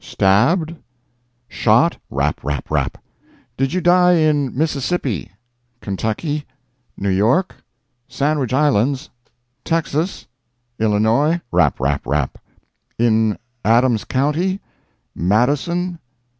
[0.03, 2.97] —stabbed?—shot?" "Rap, rap, rap."
[3.55, 5.29] "Did you die in Mississippi?—Kentucky?—New
[7.09, 12.39] York?—Sandwich Islands?—Texas?—Illinois?—" "Rap, rap, rap."
[12.97, 15.99] "In Adams county?—Madison?